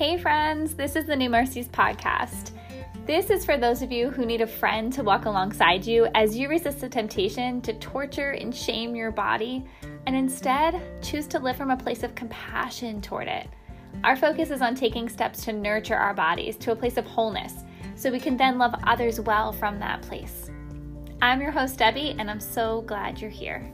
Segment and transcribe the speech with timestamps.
[0.00, 2.52] Hey, friends, this is the New Mercies podcast.
[3.04, 6.34] This is for those of you who need a friend to walk alongside you as
[6.34, 9.62] you resist the temptation to torture and shame your body
[10.06, 13.46] and instead choose to live from a place of compassion toward it.
[14.02, 17.64] Our focus is on taking steps to nurture our bodies to a place of wholeness
[17.94, 20.50] so we can then love others well from that place.
[21.20, 23.70] I'm your host, Debbie, and I'm so glad you're here.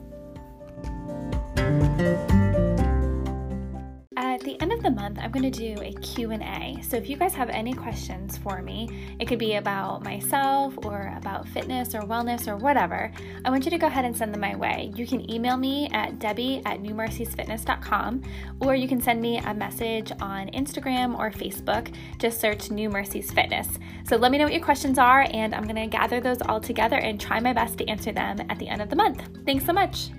[4.46, 6.80] The end of the month, I'm going to do a Q&A.
[6.80, 8.88] So if you guys have any questions for me,
[9.18, 13.10] it could be about myself or about fitness or wellness or whatever,
[13.44, 14.92] I want you to go ahead and send them my way.
[14.94, 18.22] You can email me at debbie at newmerciesfitness.com
[18.60, 21.92] or you can send me a message on Instagram or Facebook.
[22.18, 23.66] Just search New Mercies Fitness.
[24.04, 26.60] So let me know what your questions are and I'm going to gather those all
[26.60, 29.28] together and try my best to answer them at the end of the month.
[29.44, 30.10] Thanks so much.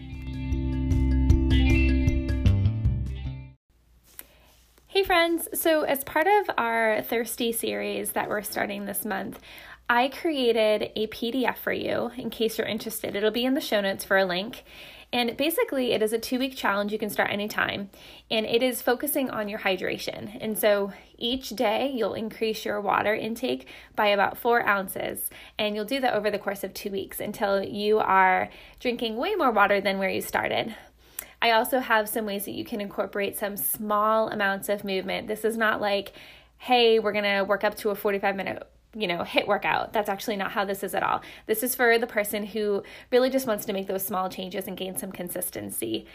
[4.97, 5.47] Hey, friends.
[5.53, 9.39] So, as part of our Thirsty series that we're starting this month,
[9.88, 13.16] I created a PDF for you in case you're interested.
[13.16, 14.63] It'll be in the show notes for a link.
[15.13, 17.91] And basically, it is a two week challenge you can start anytime.
[18.31, 20.35] And it is focusing on your hydration.
[20.41, 25.29] And so each day, you'll increase your water intake by about four ounces.
[25.59, 29.35] And you'll do that over the course of two weeks until you are drinking way
[29.35, 30.75] more water than where you started.
[31.41, 35.27] I also have some ways that you can incorporate some small amounts of movement.
[35.27, 36.13] This is not like,
[36.57, 39.94] hey, we're going to work up to a 45 minute you know, HIIT workout.
[39.94, 41.21] That's actually not how this is at all.
[41.45, 44.75] This is for the person who really just wants to make those small changes and
[44.75, 46.07] gain some consistency.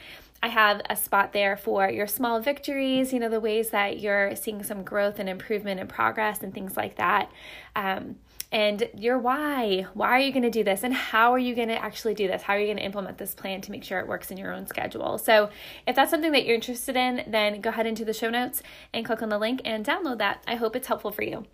[0.43, 4.35] I have a spot there for your small victories, you know, the ways that you're
[4.35, 7.31] seeing some growth and improvement and progress and things like that.
[7.77, 8.17] Um,
[8.53, 9.87] and your why.
[9.95, 10.85] Why are you going to do this?
[10.85, 12.43] And how are you going to actually do this?
[12.43, 14.53] How are you going to implement this plan to make sure it works in your
[14.53, 15.17] own schedule?
[15.17, 15.49] So,
[15.87, 19.07] if that's something that you're interested in, then go ahead into the show notes and
[19.07, 20.45] click on the link and download that.
[20.47, 21.47] I hope it's helpful for you.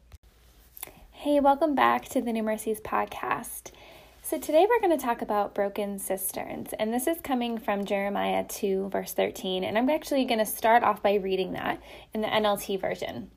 [1.12, 3.70] Hey, welcome back to the New Mercies podcast.
[4.20, 8.44] So, today we're going to talk about broken cisterns, and this is coming from Jeremiah
[8.44, 9.62] 2, verse 13.
[9.62, 11.80] And I'm actually going to start off by reading that
[12.12, 13.30] in the NLT version.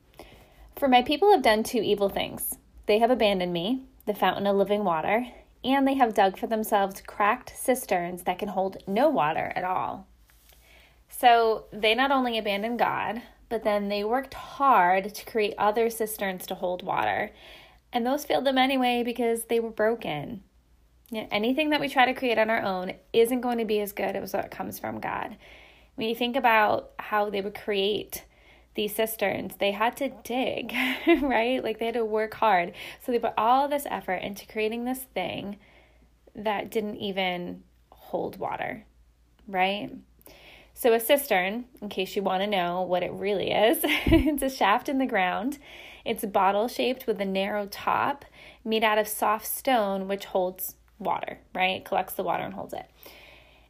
[0.76, 2.58] For my people have done two evil things.
[2.86, 5.28] They have abandoned me, the fountain of living water,
[5.64, 10.08] and they have dug for themselves cracked cisterns that can hold no water at all.
[11.08, 16.48] So they not only abandoned God, but then they worked hard to create other cisterns
[16.48, 17.32] to hold water.
[17.94, 20.44] And those failed them anyway because they were broken.
[21.10, 23.92] Yeah, anything that we try to create on our own isn't going to be as
[23.92, 25.36] good as what comes from God.
[25.96, 28.24] When you think about how they would create
[28.76, 30.74] these cisterns, they had to dig,
[31.22, 31.64] right?
[31.64, 32.74] Like they had to work hard.
[33.06, 35.58] So they put all this effort into creating this thing
[36.36, 38.86] that didn't even hold water,
[39.48, 39.92] right?
[40.74, 44.50] So, a cistern, in case you want to know what it really is, it's a
[44.50, 45.60] shaft in the ground.
[46.06, 48.26] It's bottle shaped with a narrow top
[48.64, 51.78] made out of soft stone, which holds water, right?
[51.78, 52.86] It collects the water and holds it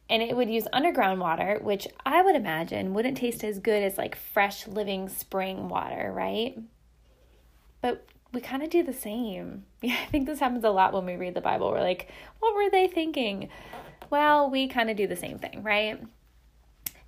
[0.08, 3.98] and it would use underground water, which I would imagine wouldn't taste as good as
[3.98, 6.58] like fresh living spring water, right?
[7.80, 9.64] But we kind of do the same.
[9.84, 11.72] Yeah, I think this happens a lot when we read the Bible.
[11.72, 12.08] We're like,
[12.38, 13.48] what were they thinking?
[14.10, 16.00] Well, we kind of do the same thing, right?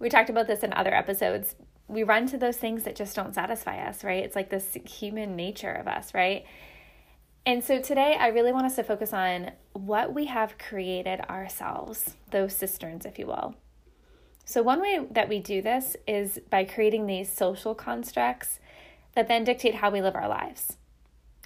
[0.01, 1.55] We talked about this in other episodes.
[1.87, 4.25] We run to those things that just don't satisfy us, right?
[4.25, 6.45] It's like this human nature of us, right?
[7.47, 12.17] And so today, I really want us to focus on what we have created ourselves,
[12.31, 13.55] those cisterns, if you will.
[14.47, 18.61] So, one way that we do this is by creating these social constructs
[19.15, 20.79] that then dictate how we live our lives.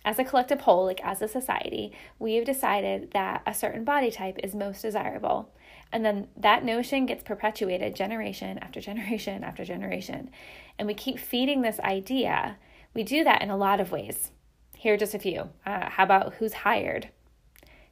[0.04, 4.12] As a collective whole, like as a society, we have decided that a certain body
[4.12, 5.53] type is most desirable.
[5.92, 10.30] And then that notion gets perpetuated generation after generation after generation.
[10.78, 12.56] And we keep feeding this idea.
[12.94, 14.30] We do that in a lot of ways.
[14.78, 15.50] Here are just a few.
[15.66, 17.09] Uh, how about who's hired?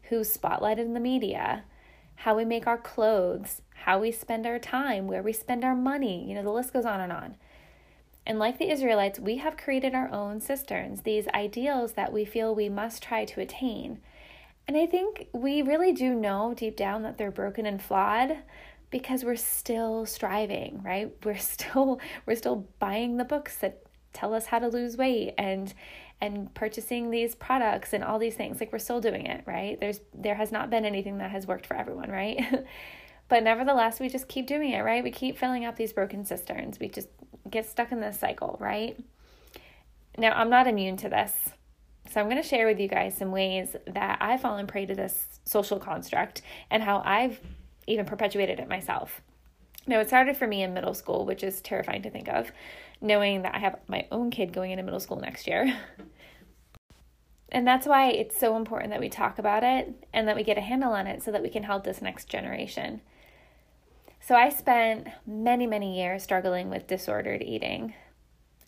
[0.02, 1.64] Who's spotlighted in the media?
[2.14, 3.60] How we make our clothes?
[3.74, 5.08] How we spend our time?
[5.08, 6.24] Where we spend our money?
[6.28, 7.34] You know, the list goes on and on.
[8.24, 12.54] And like the Israelites, we have created our own cisterns, these ideals that we feel
[12.54, 13.98] we must try to attain.
[14.68, 18.38] And I think we really do know deep down that they're broken and flawed
[18.90, 21.12] because we're still striving, right?
[21.24, 23.82] We're still we're still buying the books that
[24.16, 25.74] tell us how to lose weight and
[26.20, 29.78] and purchasing these products and all these things like we're still doing it right?
[29.80, 32.64] There's there has not been anything that has worked for everyone right?
[33.28, 35.02] But nevertheless we just keep doing it right?
[35.02, 36.78] We keep filling up these broken cisterns.
[36.78, 37.08] We just
[37.50, 38.96] get stuck in this cycle right?
[40.16, 41.32] Now i'm not immune to this
[42.10, 44.94] so i'm going to share with you guys some ways that i've fallen prey to
[44.94, 46.40] this social construct
[46.70, 47.40] and how i've
[47.86, 49.22] even perpetuated it myself.
[49.86, 52.50] Now, it started for me in middle school, which is terrifying to think of,
[53.00, 55.76] knowing that I have my own kid going into middle school next year.
[57.52, 60.58] And that's why it's so important that we talk about it and that we get
[60.58, 63.00] a handle on it so that we can help this next generation.
[64.20, 67.94] So I spent many, many years struggling with disordered eating.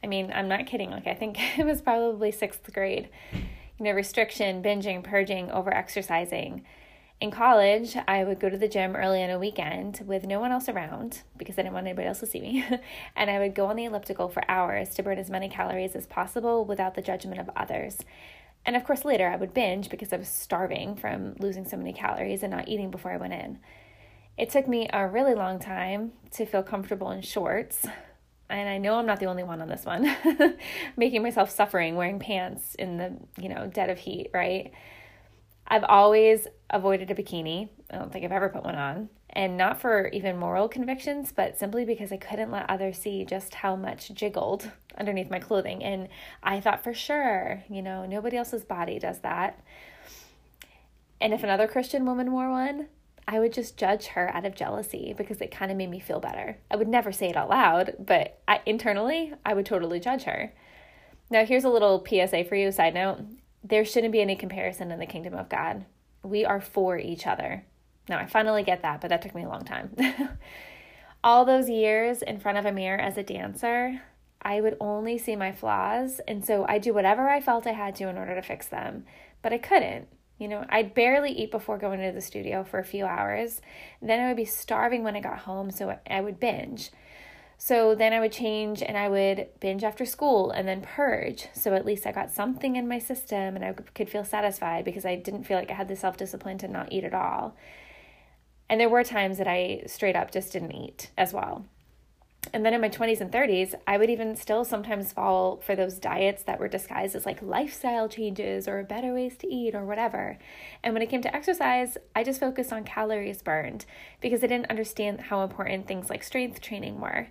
[0.02, 0.90] I mean, I'm not kidding.
[0.90, 3.08] Like, I think it was probably sixth grade.
[3.32, 6.64] You know, restriction, binging, purging, over exercising.
[7.20, 10.52] In college, I would go to the gym early on a weekend with no one
[10.52, 12.64] else around because I didn't want anybody else to see me.
[13.16, 16.06] and I would go on the elliptical for hours to burn as many calories as
[16.06, 17.98] possible without the judgment of others.
[18.64, 21.92] And of course, later I would binge because I was starving from losing so many
[21.92, 23.58] calories and not eating before I went in.
[24.36, 27.84] It took me a really long time to feel comfortable in shorts.
[28.48, 30.16] And I know I'm not the only one on this one,
[30.96, 34.70] making myself suffering wearing pants in the, you know, dead of heat, right?
[35.66, 37.68] I've always avoided a bikini.
[37.90, 39.08] I don't think I've ever put one on.
[39.30, 43.54] And not for even moral convictions, but simply because I couldn't let others see just
[43.54, 45.82] how much jiggled underneath my clothing.
[45.84, 46.08] And
[46.42, 49.60] I thought for sure, you know, nobody else's body does that.
[51.20, 52.88] And if another Christian woman wore one,
[53.26, 56.20] I would just judge her out of jealousy because it kind of made me feel
[56.20, 56.58] better.
[56.70, 60.54] I would never say it out loud, but I, internally, I would totally judge her.
[61.28, 63.20] Now, here's a little PSA for you side note
[63.62, 65.84] there shouldn't be any comparison in the kingdom of God.
[66.22, 67.64] We are for each other.
[68.08, 69.94] Now, I finally get that, but that took me a long time.
[71.24, 74.00] All those years in front of a mirror as a dancer,
[74.40, 76.20] I would only see my flaws.
[76.26, 79.04] And so I do whatever I felt I had to in order to fix them,
[79.42, 80.08] but I couldn't.
[80.38, 83.60] You know, I'd barely eat before going to the studio for a few hours.
[84.00, 86.90] Then I would be starving when I got home, so I would binge.
[87.60, 91.48] So then I would change and I would binge after school and then purge.
[91.52, 95.04] So at least I got something in my system and I could feel satisfied because
[95.04, 97.56] I didn't feel like I had the self discipline to not eat at all.
[98.70, 101.64] And there were times that I straight up just didn't eat as well.
[102.52, 105.98] And then in my 20s and 30s, I would even still sometimes fall for those
[105.98, 110.38] diets that were disguised as like lifestyle changes or better ways to eat or whatever.
[110.84, 113.84] And when it came to exercise, I just focused on calories burned
[114.20, 117.28] because I didn't understand how important things like strength training were.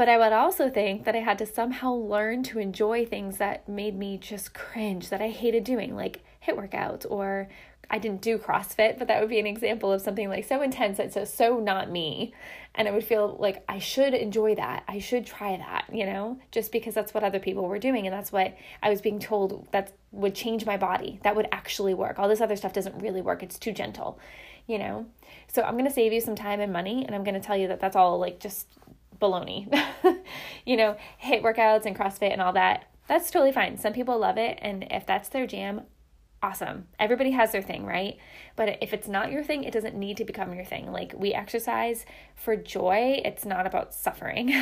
[0.00, 3.68] But I would also think that I had to somehow learn to enjoy things that
[3.68, 7.50] made me just cringe, that I hated doing, like HIIT workouts, or
[7.90, 10.96] I didn't do CrossFit, but that would be an example of something like so intense
[10.96, 12.32] that so so not me.
[12.74, 14.84] And I would feel like I should enjoy that.
[14.88, 18.14] I should try that, you know, just because that's what other people were doing and
[18.14, 21.20] that's what I was being told that would change my body.
[21.24, 22.18] That would actually work.
[22.18, 23.42] All this other stuff doesn't really work.
[23.42, 24.18] It's too gentle,
[24.66, 25.04] you know.
[25.48, 27.58] So I'm going to save you some time and money and I'm going to tell
[27.58, 28.66] you that that's all like just
[29.20, 29.68] baloney.
[30.66, 32.86] you know, HIIT workouts and CrossFit and all that.
[33.08, 33.76] That's totally fine.
[33.76, 34.58] Some people love it.
[34.62, 35.82] And if that's their jam,
[36.42, 36.86] awesome.
[36.98, 38.16] Everybody has their thing, right?
[38.56, 40.90] But if it's not your thing, it doesn't need to become your thing.
[40.90, 44.54] Like we exercise for joy, it's not about suffering.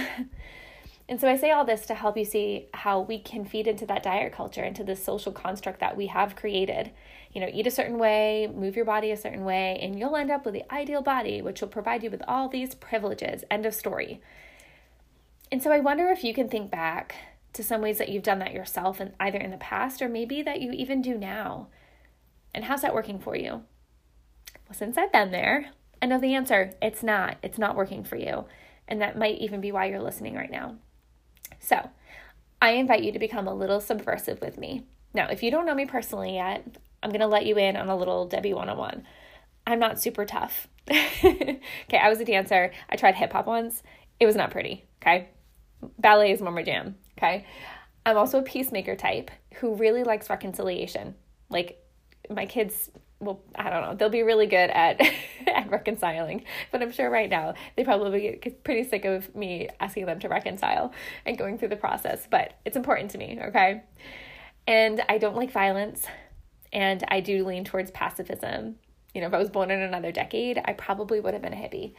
[1.08, 3.86] and so I say all this to help you see how we can feed into
[3.86, 6.90] that diet culture, into the social construct that we have created.
[7.32, 10.30] You know, eat a certain way, move your body a certain way, and you'll end
[10.30, 13.44] up with the ideal body, which will provide you with all these privileges.
[13.50, 14.20] End of story.
[15.50, 17.14] And so I wonder if you can think back
[17.54, 20.42] to some ways that you've done that yourself and either in the past or maybe
[20.42, 21.68] that you even do now.
[22.54, 23.62] And how's that working for you?
[24.68, 25.70] Well, since I've been there,
[26.02, 26.74] I know the answer.
[26.82, 27.38] It's not.
[27.42, 28.44] It's not working for you.
[28.86, 30.76] And that might even be why you're listening right now.
[31.58, 31.90] So,
[32.60, 34.84] I invite you to become a little subversive with me.
[35.14, 36.64] Now, if you don't know me personally yet,
[37.02, 39.04] I'm going to let you in on a little Debbie 101.
[39.66, 40.68] I'm not super tough.
[40.90, 41.60] okay,
[41.92, 42.72] I was a dancer.
[42.88, 43.82] I tried hip hop once.
[44.20, 44.84] It was not pretty.
[45.02, 45.28] Okay
[45.98, 46.96] ballet is more my jam.
[47.18, 47.46] Okay.
[48.06, 51.14] I'm also a peacemaker type who really likes reconciliation.
[51.50, 51.84] Like
[52.30, 53.94] my kids well, I don't know.
[53.94, 55.00] They'll be really good at
[55.46, 60.06] at reconciling, but I'm sure right now they probably get pretty sick of me asking
[60.06, 60.92] them to reconcile
[61.26, 62.28] and going through the process.
[62.30, 63.82] But it's important to me, okay?
[64.66, 66.06] And I don't like violence,
[66.72, 68.76] and I do lean towards pacifism.
[69.14, 71.56] You know, if I was born in another decade, I probably would have been a
[71.56, 71.94] hippie.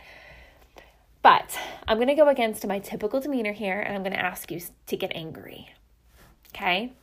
[1.22, 1.58] But
[1.88, 4.62] I'm going to go against my typical demeanor here and I'm going to ask you
[4.88, 5.70] to get angry.
[6.56, 6.94] Okay?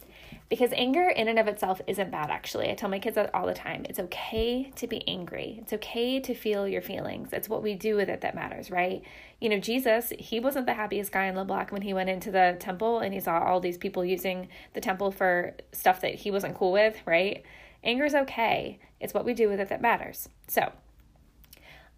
[0.49, 2.71] Because anger in and of itself isn't bad, actually.
[2.71, 3.85] I tell my kids that all the time.
[3.89, 5.59] It's okay to be angry.
[5.61, 7.33] It's okay to feel your feelings.
[7.33, 9.03] It's what we do with it that matters, right?
[9.41, 12.31] You know, Jesus, he wasn't the happiest guy in the block when he went into
[12.31, 16.31] the temple and he saw all these people using the temple for stuff that he
[16.31, 17.43] wasn't cool with, right?
[17.83, 18.79] Anger is okay.
[19.01, 20.29] It's what we do with it that matters.
[20.47, 20.73] So,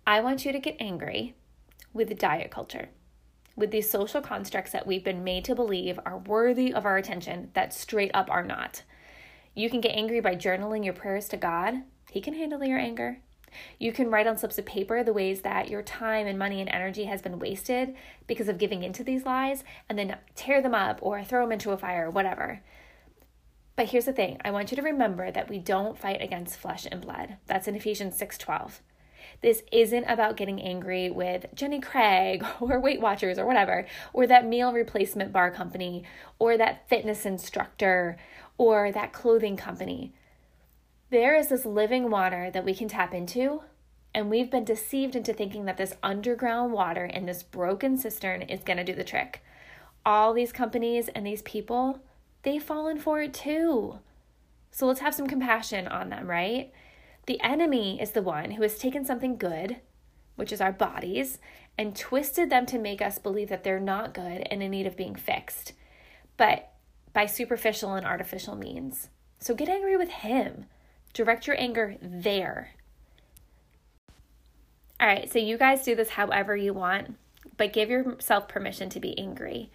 [0.06, 1.34] I want you to get angry
[1.92, 2.88] with diet culture,
[3.56, 7.50] with these social constructs that we've been made to believe are worthy of our attention
[7.54, 8.82] that straight up are not.
[9.54, 11.82] You can get angry by journaling your prayers to God.
[12.10, 13.18] He can handle your anger.
[13.78, 16.68] You can write on slips of paper the ways that your time and money and
[16.68, 17.94] energy has been wasted
[18.26, 21.72] because of giving into these lies and then tear them up or throw them into
[21.72, 22.60] a fire or whatever.
[23.74, 26.86] But here's the thing, I want you to remember that we don't fight against flesh
[26.90, 27.36] and blood.
[27.46, 28.80] That's in Ephesians 6:12.
[29.40, 34.46] This isn't about getting angry with Jenny Craig or Weight Watchers or whatever, or that
[34.46, 36.04] meal replacement bar company,
[36.38, 38.16] or that fitness instructor,
[38.56, 40.12] or that clothing company.
[41.10, 43.62] There is this living water that we can tap into,
[44.12, 48.64] and we've been deceived into thinking that this underground water in this broken cistern is
[48.64, 49.42] going to do the trick.
[50.04, 52.00] All these companies and these people,
[52.42, 54.00] they've fallen for it too.
[54.70, 56.72] So let's have some compassion on them, right?
[57.28, 59.76] The enemy is the one who has taken something good,
[60.36, 61.38] which is our bodies,
[61.76, 64.96] and twisted them to make us believe that they're not good and in need of
[64.96, 65.74] being fixed,
[66.38, 66.72] but
[67.12, 69.10] by superficial and artificial means.
[69.40, 70.64] So get angry with him.
[71.12, 72.70] Direct your anger there.
[74.98, 77.18] All right, so you guys do this however you want,
[77.58, 79.70] but give yourself permission to be angry.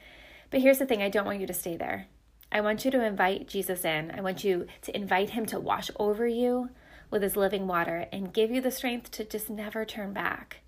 [0.50, 2.08] But here's the thing I don't want you to stay there.
[2.52, 4.10] I want you to invite Jesus in.
[4.10, 6.72] I want you to invite him to wash over you
[7.14, 10.60] with his living water and give you the strength to just never turn back.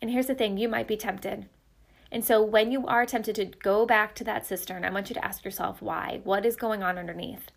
[0.00, 1.46] And here's the thing you might be tempted.
[2.10, 5.14] And so when you are tempted to go back to that cistern, I want you
[5.14, 6.20] to ask yourself why.
[6.24, 7.50] What is going on underneath?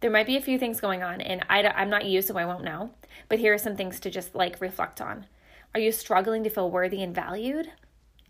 [0.00, 2.44] there might be a few things going on and I, i'm not you so i
[2.44, 2.90] won't know
[3.28, 5.26] but here are some things to just like reflect on
[5.74, 7.72] are you struggling to feel worthy and valued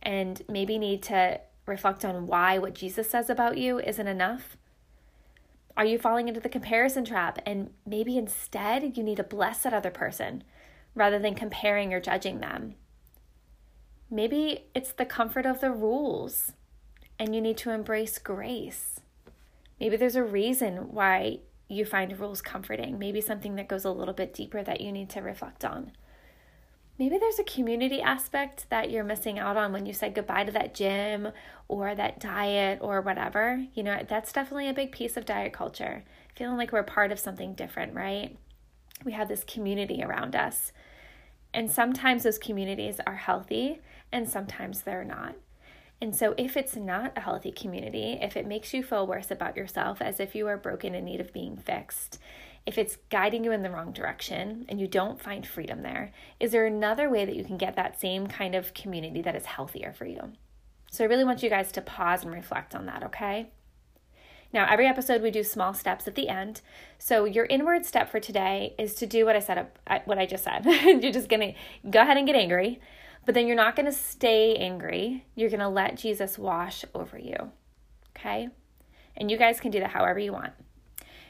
[0.02, 4.56] and maybe need to reflect on why what jesus says about you isn't enough
[5.78, 7.38] are you falling into the comparison trap?
[7.46, 10.42] And maybe instead you need to bless that other person
[10.96, 12.74] rather than comparing or judging them.
[14.10, 16.52] Maybe it's the comfort of the rules
[17.16, 18.98] and you need to embrace grace.
[19.78, 24.14] Maybe there's a reason why you find rules comforting, maybe something that goes a little
[24.14, 25.92] bit deeper that you need to reflect on.
[26.98, 30.52] Maybe there's a community aspect that you're missing out on when you said goodbye to
[30.52, 31.28] that gym
[31.68, 33.64] or that diet or whatever.
[33.72, 36.02] You know, that's definitely a big piece of diet culture.
[36.34, 38.36] Feeling like we're part of something different, right?
[39.04, 40.72] We have this community around us.
[41.54, 45.36] And sometimes those communities are healthy and sometimes they're not.
[46.00, 49.56] And so, if it's not a healthy community, if it makes you feel worse about
[49.56, 52.20] yourself as if you are broken in need of being fixed,
[52.68, 56.52] if it's guiding you in the wrong direction and you don't find freedom there, is
[56.52, 59.94] there another way that you can get that same kind of community that is healthier
[59.94, 60.32] for you?
[60.90, 63.48] So, I really want you guys to pause and reflect on that, okay?
[64.52, 66.60] Now, every episode we do small steps at the end.
[66.98, 70.26] So, your inward step for today is to do what I said, uh, what I
[70.26, 70.66] just said.
[70.84, 72.82] You're just going to go ahead and get angry.
[73.24, 75.26] But then you're not going to stay angry.
[75.34, 77.52] You're going to let Jesus wash over you.
[78.16, 78.48] Okay?
[79.18, 80.54] And you guys can do that however you want.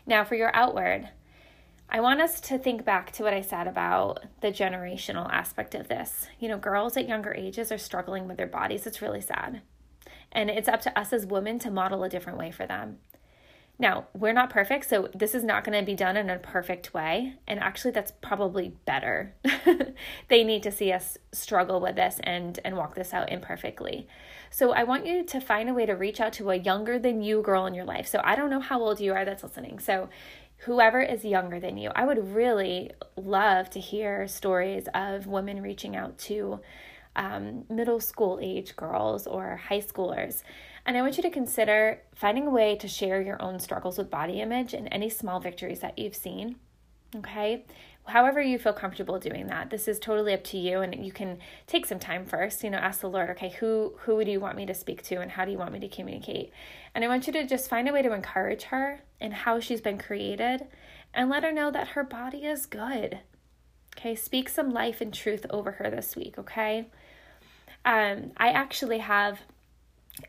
[0.09, 1.11] Now, for your outward,
[1.91, 5.89] I want us to think back to what I said about the generational aspect of
[5.89, 6.29] this.
[6.39, 8.87] You know, girls at younger ages are struggling with their bodies.
[8.87, 9.63] It's really sad.
[10.31, 12.99] And it's up to us as women to model a different way for them.
[13.81, 16.93] Now, we're not perfect, so this is not going to be done in a perfect
[16.93, 17.35] way.
[17.47, 19.37] And actually, that's probably better.
[20.29, 24.09] they need to see us struggle with this and, and walk this out imperfectly.
[24.51, 27.23] So, I want you to find a way to reach out to a younger than
[27.23, 28.09] you girl in your life.
[28.09, 29.79] So, I don't know how old you are that's listening.
[29.79, 30.09] So,
[30.59, 35.97] whoever is younger than you, I would really love to hear stories of women reaching
[35.97, 36.61] out to
[37.17, 40.43] um, middle school age girls or high schoolers
[40.89, 44.11] and I want you to consider finding a way to share your own struggles with
[44.11, 46.57] body image and any small victories that you've seen.
[47.15, 47.67] Okay?
[48.09, 49.71] However, you feel comfortable doing that.
[49.71, 52.79] This is totally up to you and you can take some time first, you know,
[52.79, 55.45] ask the Lord, okay, who who do you want me to speak to and how
[55.45, 56.51] do you want me to communicate?
[56.95, 59.81] And I want you to just find a way to encourage her and how she's
[59.81, 60.67] been created
[61.13, 63.21] and let her know that her body is good.
[63.97, 64.15] Okay?
[64.15, 66.87] Speak some life and truth over her this week, okay?
[67.85, 69.41] Um I actually have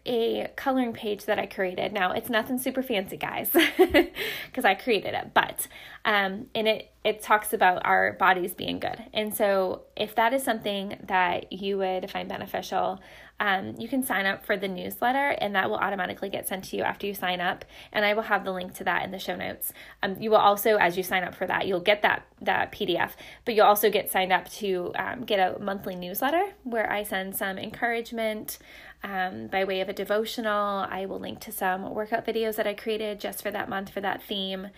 [0.06, 1.94] a coloring page that I created.
[1.94, 5.34] Now it's nothing super fancy, guys, because I created it.
[5.34, 5.68] But
[6.06, 9.04] um, and it it talks about our bodies being good.
[9.14, 13.00] And so if that is something that you would find beneficial,
[13.40, 16.78] um, you can sign up for the newsletter, and that will automatically get sent to
[16.78, 17.64] you after you sign up.
[17.94, 19.72] And I will have the link to that in the show notes.
[20.04, 23.12] Um, you will also, as you sign up for that, you'll get that that PDF,
[23.46, 27.36] but you'll also get signed up to um, get a monthly newsletter where I send
[27.36, 28.58] some encouragement
[29.04, 30.86] um, by way of a devotional.
[30.90, 34.02] I will link to some workout videos that I created just for that month for
[34.02, 34.70] that theme.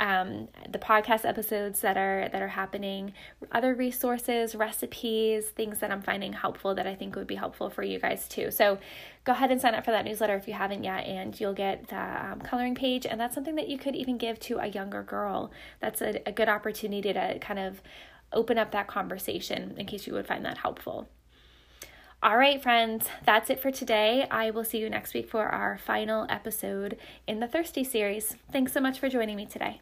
[0.00, 3.14] Um, the podcast episodes that are that are happening,
[3.50, 7.82] other resources, recipes, things that I'm finding helpful that I think would be helpful for
[7.82, 8.52] you guys too.
[8.52, 8.78] So
[9.24, 11.88] go ahead and sign up for that newsletter if you haven't yet, and you'll get
[11.88, 13.06] the um, coloring page.
[13.06, 15.50] And that's something that you could even give to a younger girl.
[15.80, 17.82] That's a, a good opportunity to kind of
[18.32, 21.08] open up that conversation in case you would find that helpful.
[22.20, 24.26] All right, friends, that's it for today.
[24.28, 26.98] I will see you next week for our final episode
[27.28, 28.34] in the Thirsty series.
[28.50, 29.80] Thanks so much for joining me today.